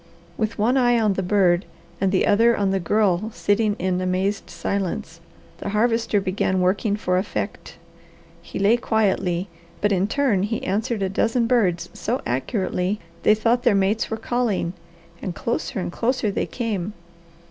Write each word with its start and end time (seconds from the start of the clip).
With 0.35 0.57
one 0.57 0.77
eye 0.77 0.99
on 0.99 1.13
the 1.13 1.21
bird, 1.21 1.63
and 2.01 2.11
the 2.11 2.25
other 2.25 2.57
on 2.57 2.71
the 2.71 2.79
Girl 2.79 3.29
sitting 3.35 3.75
in 3.77 4.01
amazed 4.01 4.49
silence, 4.49 5.19
the 5.59 5.69
Harvester 5.69 6.19
began 6.19 6.59
working 6.59 6.95
for 6.95 7.19
effect. 7.19 7.75
He 8.41 8.57
lay 8.57 8.77
quietly, 8.77 9.47
but 9.79 9.91
in 9.91 10.07
turn 10.07 10.41
he 10.41 10.63
answered 10.63 11.03
a 11.03 11.07
dozen 11.09 11.45
birds 11.45 11.87
so 11.93 12.19
accurately 12.25 12.99
they 13.21 13.35
thought 13.35 13.61
their 13.61 13.75
mates 13.75 14.09
were 14.09 14.17
calling, 14.17 14.73
and 15.21 15.35
closer 15.35 15.79
and 15.79 15.91
closer 15.91 16.31
they 16.31 16.47
came. 16.47 16.93